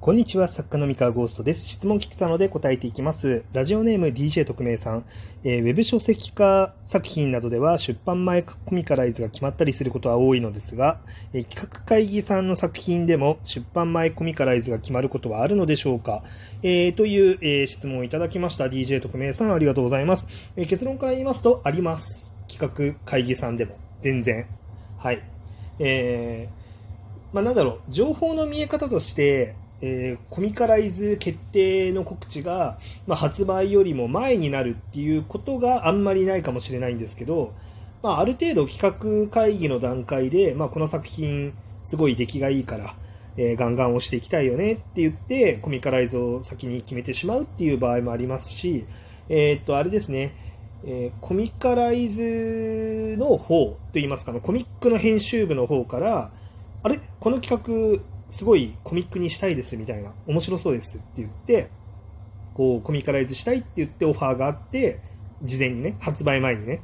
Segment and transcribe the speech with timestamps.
[0.00, 1.66] こんにちは、作家の三河ゴーストです。
[1.66, 3.44] 質問来てたので答えていきます。
[3.52, 5.04] ラジオネーム DJ 特命さん。
[5.42, 11.00] えーウェブ書籍化作品などでは出版前コミカライズが決まったりすることは多いのですが、
[11.32, 16.22] えー企画会議さんの作品でも出版前コミカライズが決まることはあるのでしょうか、
[16.62, 20.28] えーという、えー質問をいただきました DJ 特命さんありがとうございます。
[20.54, 22.32] えー結論から言いますと、あります。
[22.46, 23.76] 企画会議さんでも。
[24.00, 24.46] 全然。
[24.96, 25.24] はい。
[25.80, 37.54] えーまあ、なんだろう、情報の見え方として、えーコミカライズ決定の告知が、まあ、発売よりも前になるっていうことがあんまりないかもしれないんですけど、
[38.02, 42.94] まあ、ある程度企画会議の段階で、まあ、この作品すごい出来がいいから、
[43.36, 48.84] えーガンガン押していきたいよねって言ってコミカライズを先に決めてしまうっていう場合もありますし、
[49.28, 50.34] えーっとあれですね、
[50.84, 56.32] えーコミカライズの方といいますか、のコミックの編集部の方から、
[56.82, 57.00] あれ？
[57.20, 61.70] この企画すごいコミックにしたいですみたいな、面白そうですって言って、
[62.54, 65.00] こうコミカライズしたいって言ってオファーがあって、
[65.42, 66.82] 事前にね、発売前にね、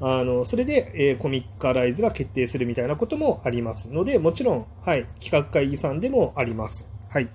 [0.00, 6.88] あのそれで、えーコミカライズが決定するみたいなこともありますので、もちろん、はい、企画会議さんでもあります。
[7.08, 7.28] はい。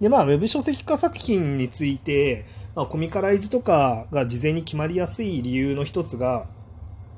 [0.00, 6.46] で、まあ、ウェブ書籍化作品について、まあ、コミカライズとかが事前に決まりやすい理由の一つが、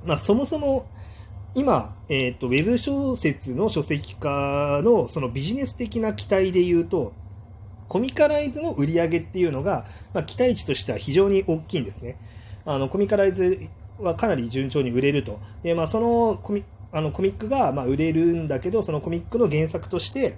[0.05, 0.87] まあ、そもそも
[1.57, 7.15] 今、えー、とウェブ小説の書籍化のそのビジネス的な期待で言うと、
[7.89, 12.19] コミカライズの売り上げっていうのが、まあ、期待値としては非常に大きいんですね。
[12.67, 13.69] あのコミカライズ
[13.99, 15.41] はかなり順調に売れると。
[15.62, 16.62] でまあ、そのコミ
[16.93, 20.37] あのコミックがまあ売れるんだけど、そのコミックの原作として、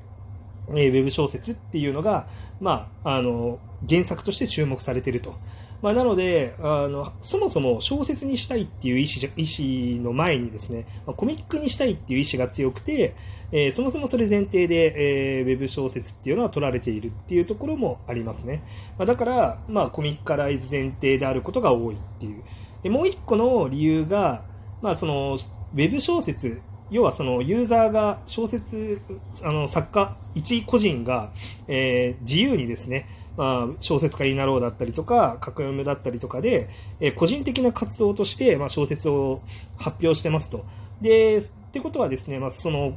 [0.68, 2.28] えーウェブ小説っていうのが、
[2.60, 3.58] まあ、あの
[3.88, 5.34] 原作として注目されていると。
[5.80, 13.14] まあ、なのであの、そもそも小説にしたいっていう意思意思の前にですね、まコミックにしたいっていう意思が強くて、
[13.52, 18.62] えーそもそもそれ前提で、えーウェブ小説っていうのは取られているっていうところもありますね。
[18.98, 22.42] まあ、だから、まあ、コミッカライズ前提であることが多いっていう。
[22.82, 24.44] でもう一個の理由が、
[24.82, 25.38] まあ、その
[25.74, 29.00] ウェブ小説要はそのユーザーが小説
[29.42, 31.30] あの作家一個人が、
[31.66, 36.68] えー自由にですね、まあ、小説家になろうだったりとか格読むだったりとかで、
[37.00, 39.42] えー個人的な活動として、まあ、小説を
[39.76, 40.64] 発表してますと。
[41.00, 42.94] でってことはですね、まあ、その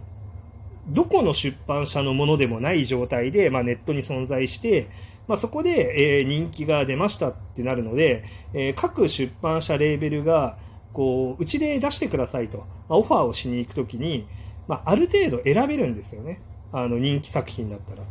[0.87, 4.89] どこの出版社のものでもない状態で、まあ、ネットに存在して、
[5.27, 8.23] まあ、そこで、えー人気が出ましたってなるので、
[8.53, 10.57] えー各出版社レーベルが
[10.93, 14.27] こううちで出してくださいと、まあ、オファーをしに行くときに、
[14.67, 16.41] まあ、ある程度選べるんですよね
[16.71, 18.03] あの人気作品だったら。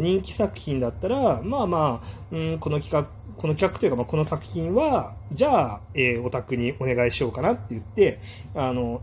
[0.00, 8.20] 人気作品だったら、まあまあ、うん、この企画、この企画というか、まあ、この作品は、じゃあ、えーお宅にお願いしようかなって言って、
[8.54, 9.02] あの、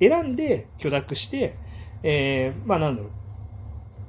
[0.00, 1.56] 選んで許諾して、
[2.02, 3.10] えーまあなんだろう、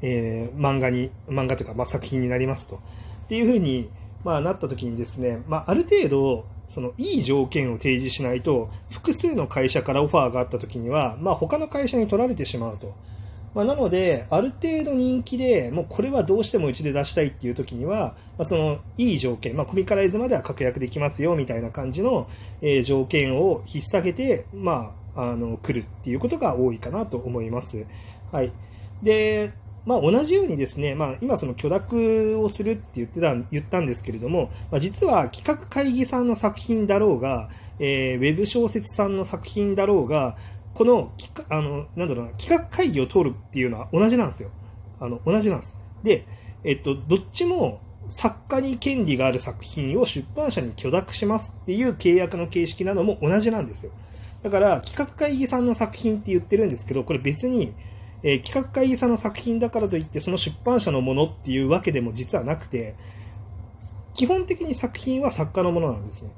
[0.02, 2.76] えー漫画に、漫画というか、まあ、作品になりますと。
[2.76, 2.80] っ
[3.28, 3.90] ていうふうに、
[4.24, 12.94] まあ、なった時にですね、まあ、ある程度、そのいい条件を提示しないと、複数の会社からオファーがあった時には、まあ、他の会社に取られてしまうと。
[13.54, 22.30] まあ、なので、ある程度人気で、もうこれはどうしてもうちで出したいっていう時には、まあ、そのいい条件、まあ、コミカライズまでは確約できますよみたいな感じの、
[22.62, 27.86] え条件を引っ提げて、まあ、あの来るっていうことが多いかなと思います。
[28.32, 28.54] はい。
[29.04, 29.52] で、
[29.86, 37.50] まあ、同じようにですね、まあ、今その許諾をするって言ってた言ったんですけれども、まあ、実は企画会議さんの作品だろうが、
[37.80, 40.38] えーウェブ小説さんの作品だろうが、
[40.74, 44.52] この企画あのなんだろうな企画会議を通るっていうのは同じなんですよ。
[45.00, 45.76] あの同じなんです。
[46.04, 46.26] で、
[46.64, 53.92] えっと、どっちも作家に権利がある作品を出版社に許諾しますっていう契約の形式なのも同じなんですよ。
[54.44, 57.74] だから企画会議さんの作品って言ってるんですけど、これ別に、
[58.24, 62.96] えー企画会議さんの作品だからといってその出版社のものっていうわけでも実はなくて、
[64.14, 66.32] 基本的に作品は作家のものなんですね。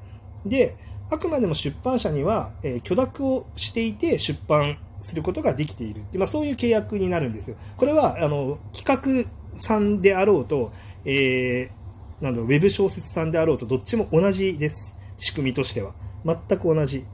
[0.46, 0.76] で、
[1.12, 7.58] あくまでも出版社には、えー許諾をしていて出版することができているって、まあ、そういう契約になるんですよ。
[7.78, 10.72] これはあの企画さんであろうと、
[11.06, 11.84] えー
[12.24, 14.96] なんだろうウェブ小説さんであろうとどっちも同じです。
[15.18, 15.94] 仕組みとしては。
[16.26, 17.06] 全く同じ。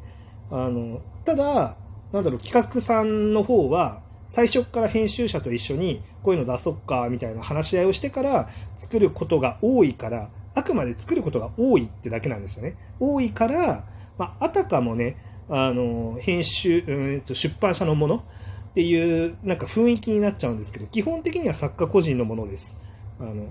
[0.51, 1.77] あのただ、
[2.12, 8.47] なんだろう企画さんの方は最初から編集者と一緒にこういうの出そっかみたいな話し合いをしてから
[8.77, 12.75] 作ることが多いからあくまで作ることが多いってだけなんですよね。
[12.99, 13.85] 多いから、
[14.19, 15.17] まあ、あたかもね
[15.49, 22.77] あの編集うんと出版社のものっていうなんか雰囲気になっちゃうんですけど基本的には作家個人のものです。
[23.19, 23.47] あの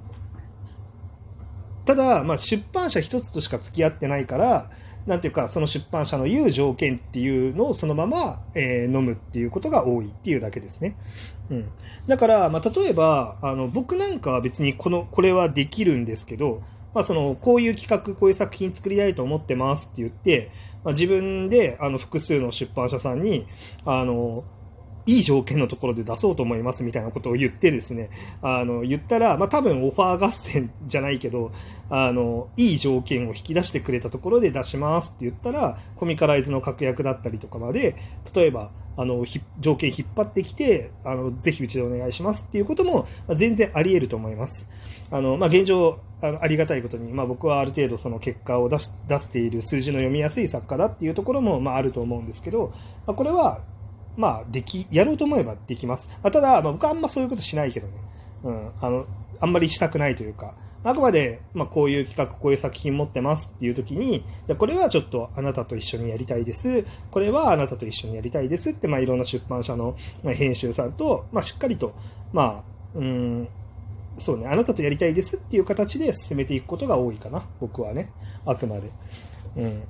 [1.84, 4.70] ただ、まあ、出版社一つとしか付き合ってないから、
[5.06, 10.96] なんていうか、その出版社の言う条件っていうのをそのまま、えー、飲むっていうことが多いっていうだけですね。
[11.50, 11.70] うん。
[12.06, 16.62] だから、まあ、例えば、あの、僕なんかは別にこの、これはできるんですけど、
[16.94, 20.50] まあ、その、こういう企画、こういう作品作りたいと思ってますって言って、
[20.84, 23.46] まあ、自分で、あの、複数の出版社さんに、
[23.84, 24.44] あの、
[25.08, 28.10] いい条件のところで出そうと思いますみたいなことを言ってですね、
[28.42, 31.50] あの、言ったら、まあ、多分オファー合戦じゃないけど、
[31.88, 37.96] あの、いい条件を引き出してくれたところで出しますって言ったら、コミカライズの確約だったりとかまで、
[38.34, 39.24] 例えば、あの、
[39.60, 44.68] 条件引っ張ってきて、あの、ぜひうちでお願いしますっていうことも、全然あり得ると思います。
[45.10, 52.72] あの、まあ、現状、あのありがたいことに、まあ、僕はある程度その結果を出し出している数字の読みやすい作家だっていうところも、まあ、あると思うんですけど、
[53.06, 53.62] まあ、これは
[54.18, 56.08] まあ、でき、やろうと思えばできます。
[56.22, 57.92] まあ、ただ、まあ、僕はあんまそういうことしないけどね。
[58.42, 59.06] うん、あの、
[59.40, 64.24] あんまりしたくないというか、あくまで、まあ、こういう企画、こういう作品持ってますっていう時に、
[64.58, 66.84] これはちょっとあなたと一緒にやりたいです。
[67.12, 71.94] これはあなたと一緒にやりたいですって、まあ、いろんな出版社の編集さんと、まあ、しっかりと、
[72.32, 73.48] まあ、うん、
[74.16, 78.10] そうね、あなたとやりたいですっていう形で進めていくことが多いかな、僕はね、
[78.44, 78.90] あくまで。
[79.56, 79.82] うん。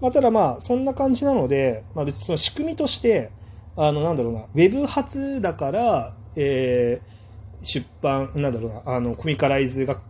[0.00, 3.30] まあ、ただまあ、そんな感じなので、まあ、別にその仕組みとして、
[3.76, 10.00] あの、なんだろうな、ウェブ発だから、えー、出版、なんだろうな、あの、コミカライズが、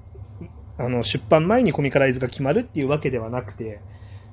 [0.79, 3.81] あの、出版前にコミカライズが決まるっていうわけではなくて、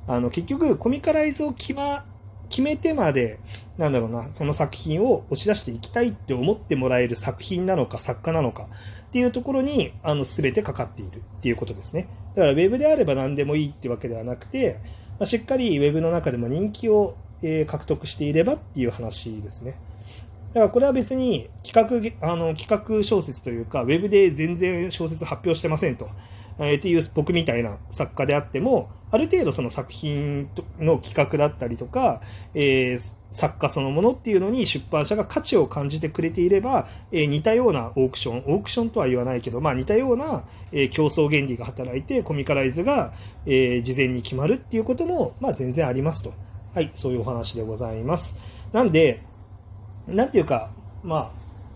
[0.07, 2.05] あの、結局、コミカライズを決ま、
[2.49, 3.39] 決めてまで、
[3.77, 8.69] なんだろうな、その作品を押し出していきたいって思ってもらえる作品なのか、作家なのか
[9.07, 12.07] っていうところに、あの、すべてかかっているっていうことですね。
[12.35, 14.79] だから、ウェブであれば何でもいいってわけではなくて、
[15.19, 19.75] まあ、しっかり Web の中でも人気を、え、獲得していればっていう話ですね。
[20.53, 22.67] だからこれは別に企画あの企
[22.99, 26.09] 画小説というか、Web で全然小説発表してませんと、
[26.59, 30.49] えー、っていう僕みたいな作家であっても、ある程度その作品
[30.79, 32.21] の企画だったりとか、
[32.53, 43.13] えー、作家そのものっていうのに出版社が価値を感じてくれていれば、えー、似たようなオークション、オークションとは言わないけど、まあ似たような、えー、競争原理が働いて、コミカライズが、
[43.45, 46.33] えー、事前に決まるっていうことも、まあ全然ありますと。
[46.73, 48.35] はい、そういうお話でございます。
[48.71, 49.21] なんで、
[50.07, 50.71] なんていうか、
[51.03, 51.31] まあ、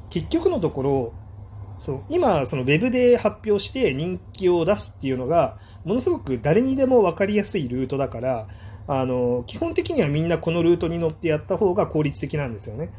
[0.09, 1.13] 結局のところ、
[1.81, 8.47] そう今、そのウェブで発表して人気を出すっていうのが、ものすごく誰にでも分かりやすいルートだから、
[8.87, 12.91] あの、基本的にはみんなこのルートに乗ってやった方が効率的なんですよね。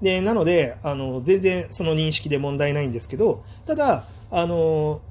[0.00, 5.02] で、なので、あの、全然その認識で問題ないんですけど、ただ、あの、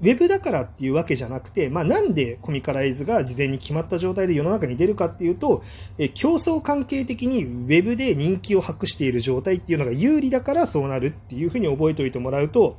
[0.00, 5.62] ウェブだからっていうわけじゃなくて、まあ、なんでコミカライズが事前に決まった状態で世の中に出るかっていうと、
[5.98, 12.76] え競争関係的にウェブで人気を博している状態っていうのが有利だからそうなるっていうふうに覚えておいてもらうと、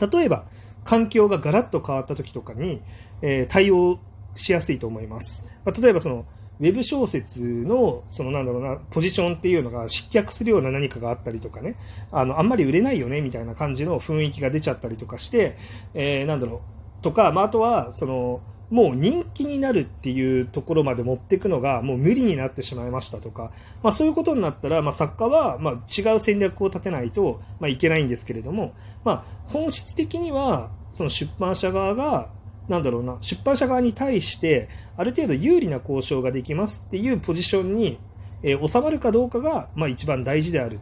[0.00, 0.44] 例えば、
[0.84, 2.82] 環境がガラッと変わった時とかに、
[3.20, 3.98] えー、対応
[4.34, 5.44] しやすいと思います。
[5.64, 6.24] まあ、例えばその、
[6.60, 11.76] ウェブ小説の、そのなんだろうな、ポジションっていうのが失脚するような何かがあったりとかね、
[12.10, 15.56] あの、あんまり売れないよね、みたいな感じの雰囲気が出ちゃったりとかして、
[15.94, 16.62] えー、なんだろ
[17.00, 18.40] う、とか、まあ、あとは、その、
[18.70, 23.50] もう人気になるっていうところまで持っていくのがもう無理になってしまいましたとか、
[23.82, 28.74] まあ、そういうことになったら、まあ、作家はま違う戦略を立てないとまいけないんですけれども、
[29.04, 32.30] まあ、本質的にはその出版社側が
[32.68, 37.98] なんだろうな、出版社側に対して、ある程度有利な交渉ができますっていうポジションに、
[38.42, 40.80] えー、収まるかどうかが、まあ一番大事である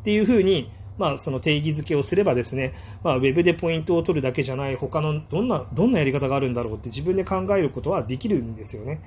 [0.00, 2.74] っていうふうに、まあその定義づけをすればですね、
[3.04, 9.00] まあウェブでポイントを取るだけじゃない他のどんな、どんなやり方があるんだろうって自分で考えることはできるんですよね。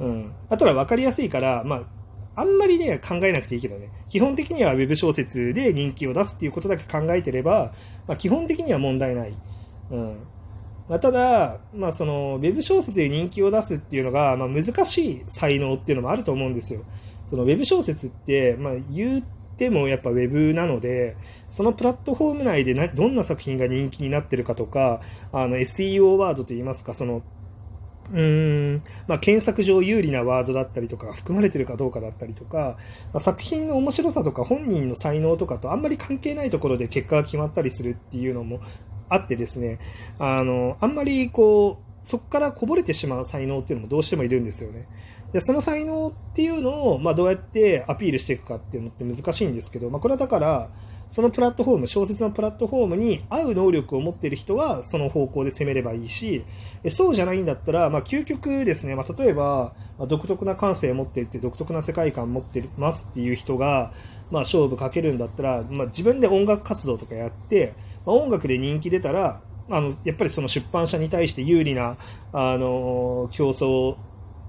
[0.00, 0.32] うん。
[0.50, 1.82] あとは分かりやすいから、まあ
[2.38, 3.90] あんまりね、考えなくていいけどね。
[4.08, 7.72] 基本的には Web 小説で人気を出すっていうことだけ考えてれば、
[8.06, 9.34] まあ、基本的には問題ない。
[9.90, 10.18] うん。
[10.88, 16.82] まあ、ただ、まあ、そのウェブ小説で人気を出すっていうのが、まあ、難しい才能っていうのもあると思うんですよ。
[17.26, 21.16] そのウェブ小説って、まあ、言ってもやっぱウェブなので、
[21.48, 25.00] そのプラットフォーム内でなどんな作品が人気になってるかとか、
[25.32, 27.22] SEO ワードといいますか、その
[28.10, 32.78] うんまあ、検索上有利なワードだったりとか含まれてるかどうかだったりとか、
[33.12, 38.60] まあ、作品の面白さとか本人の才能とかとあんまり関係ないところで結果が決まったりするっていうのも
[39.08, 39.78] あってですね、
[40.18, 44.88] あの、あんまりこう、そこからこぼれてしまう才能っていうのもどうしてもいるんですよね。
[45.32, 50.70] で、その才能っていうのを、まあ、どうやってアピールしていくかっていうのって難しいんですけど、まあ、これはだから、
[51.08, 56.44] そのプラットフォーム、小説のプラットフォームに合う能力を持っている人は、その方向で攻めればいいし、
[56.88, 63.92] そうじゃないんだったら、まあ、究極ですね、まあ、例えば、ま、独特な感性を持っていて、独特な世界観を持ってますっていう人が、
[64.30, 71.96] まあ、勝負かけるんだったら、まあ、自分で音楽活動とかやって、まあ、音楽で人気出たら、あの、やっぱりその出版社に対して有利な、
[72.32, 73.96] あの、競争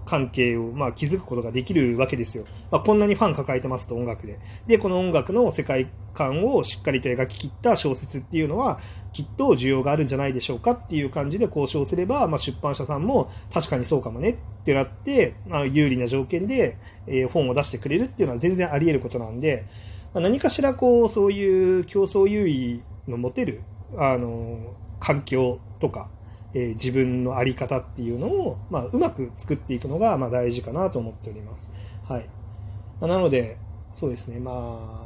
[0.06, 2.46] 関係を、まあ、築くことができるわけですよ。
[2.72, 4.40] まあ、こんなにファン抱えてますと、音楽で。
[4.66, 8.80] で、この音楽の世界観をしっかりと描き切った小説っていうのは、
[9.12, 14.36] きっと需要があるんじゃないでしょうかっていう感じで交渉すれば、まあ、出版社さんも確かにそうかもねっ
[14.66, 19.66] てなって、まあ、有利な条件で、え、本を出してくれるっていうのは全然あり得ることなんで、
[20.14, 23.62] まあ、何かしらこう、そういう競争優位の持てる、
[23.98, 26.10] あの、環境とか、
[26.54, 31.72] えー、自分の在り方っていうのを、まあ、うまく作っていくのが、まあ、大事かなと思っております。
[32.08, 32.30] はい。
[33.00, 33.58] まあ、なので、
[33.92, 34.52] そうですね、ま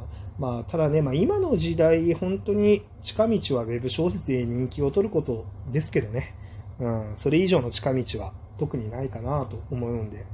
[0.02, 6.34] あ、まあ、ただね、まあ、今の時代、本当に近道はウェブ小説で人気を取ることですけどね、
[6.80, 10.26] うん、それ以上の近道は特にないかなと思うんで、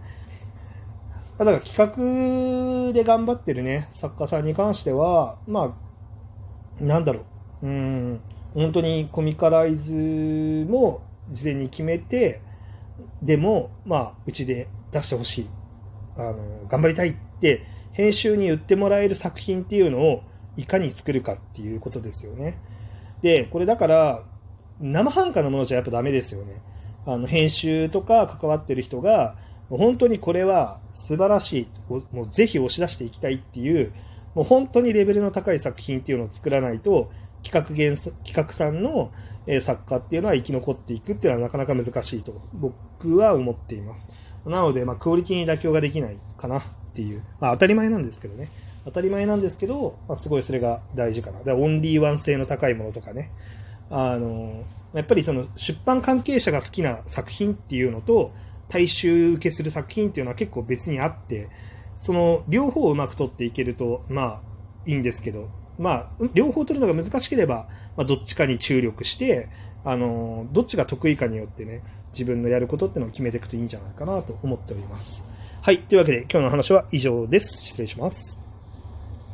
[1.38, 5.76] だから企画で頑張ってるね、作家さんに関しては、ま
[6.80, 7.24] あ、なんだろ
[7.62, 8.20] う、うん、
[8.54, 12.40] 本当にコミカライズも事前に決めて、
[13.22, 15.50] でも、まあ、うちで出してほしい。
[16.16, 17.62] あの、頑張りたいって、
[18.00, 20.22] 編集に言ってもらえる作品っていうのを
[20.56, 22.58] いかに作るかっていうことですよね。
[23.20, 24.22] で、これだから、
[24.80, 26.62] 生半可なものじゃやっぱダメですよね。
[27.04, 29.36] あの、編集とか関わってる人が、
[29.68, 31.68] 本当にこれは素晴らしい、
[32.10, 33.92] もうぜひ押し出していきたいっていう、
[34.34, 37.10] もう本当にレベルの高い作品っていうのを作らないと、
[37.42, 39.12] 企画原企画さんの、
[39.46, 44.08] え作家っていうのは生き残っていくっていうのはなかなか難しいと僕は思っています。
[44.46, 48.50] なので、まあ、クオリティに妥協ができないかなっていう、まあ、当たり前なんですけどね。
[48.84, 51.42] 当たり前なんですけど、まあ、すごいそれが大事かな。
[51.42, 53.30] でオンリーワン性の高いものとかね。
[53.90, 58.32] あの、やっぱりその出版関係者が好きな作品っていうのと、
[58.68, 61.48] 大衆受けする作品っていうのは結構別にあって、
[61.96, 64.40] その両方をうまく取っていけると、まあ、
[64.86, 69.48] いいんですけど、まあ、両方取るのが難しければ、まあ、どっちかに注力して、
[69.84, 71.82] あの、どっちが得意かによってね、
[72.12, 75.24] 自分のやることってのを決めていくといいんじゃないかなと思っております。
[75.62, 75.82] はい。
[75.82, 77.66] というわけで、今日の話は以上です。
[77.66, 78.39] 失礼します。